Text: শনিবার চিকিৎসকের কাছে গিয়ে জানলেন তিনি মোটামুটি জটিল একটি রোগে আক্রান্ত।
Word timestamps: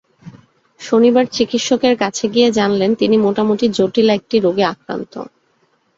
শনিবার 0.81 1.25
চিকিৎসকের 1.31 1.95
কাছে 1.97 2.25
গিয়ে 2.33 2.49
জানলেন 2.51 2.91
তিনি 2.95 3.15
মোটামুটি 3.17 3.65
জটিল 3.77 4.07
একটি 4.17 4.35
রোগে 4.39 4.65
আক্রান্ত। 4.65 5.13